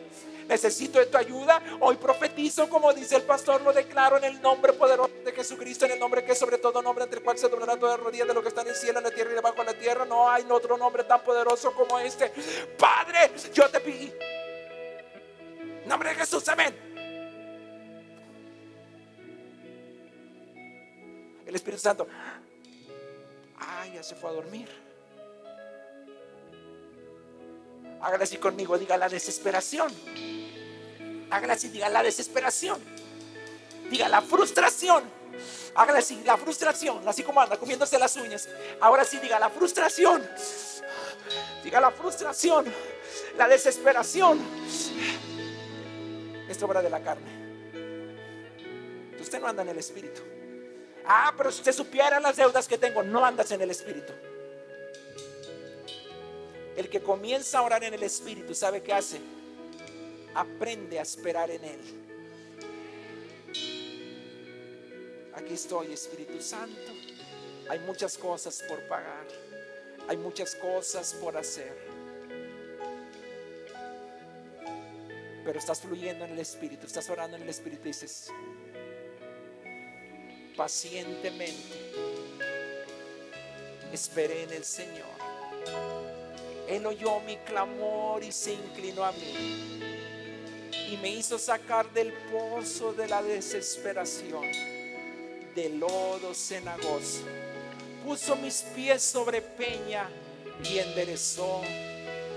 [0.49, 1.61] necesito de tu ayuda.
[1.79, 5.91] Hoy profetizo, como dice el pastor, lo declaro en el nombre poderoso de Jesucristo, en
[5.91, 8.33] el nombre que es sobre todo nombre, entre el cual se doblará toda rodilla de
[8.33, 10.03] lo que está en el cielo, en la tierra y debajo de la tierra.
[10.03, 12.33] No hay otro nombre tan poderoso como este.
[12.77, 14.13] Padre, yo te pido.
[15.85, 16.89] Nombre de Jesús, amén.
[21.45, 22.07] El Espíritu Santo,
[23.57, 24.69] ay, ya se fue a dormir.
[28.01, 29.91] Hágale así conmigo, diga la desesperación.
[31.29, 32.79] Hágale así, diga la desesperación.
[33.89, 35.03] Diga la frustración.
[35.75, 37.07] Hágale así, la frustración.
[37.07, 38.49] Así como anda comiéndose las uñas.
[38.79, 40.27] Ahora sí, diga la frustración.
[41.63, 42.65] Diga la frustración.
[43.37, 44.39] La desesperación.
[46.47, 47.39] Es obra de la carne.
[49.19, 50.21] Usted no anda en el espíritu.
[51.05, 54.13] Ah, pero si usted supiera las deudas que tengo, no andas en el espíritu.
[56.75, 59.19] El que comienza a orar en el espíritu, ¿sabe qué hace?
[60.35, 61.79] Aprende a esperar en Él.
[65.33, 66.91] Aquí estoy, Espíritu Santo.
[67.69, 69.27] Hay muchas cosas por pagar.
[70.07, 71.73] Hay muchas cosas por hacer.
[75.45, 78.31] Pero estás fluyendo en el Espíritu, estás orando en el Espíritu dices,
[80.55, 81.91] pacientemente,
[83.91, 85.07] esperé en el Señor.
[86.67, 89.98] Él oyó mi clamor y se inclinó a mí
[90.91, 94.45] y me hizo sacar del pozo de la desesperación,
[95.55, 97.21] del lodo cenagoso.
[98.03, 100.09] Puso mis pies sobre peña
[100.63, 101.61] y enderezó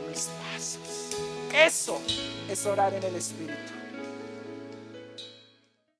[0.08, 1.16] mis pasos.
[1.54, 2.00] Eso
[2.48, 3.81] es orar en el Espíritu.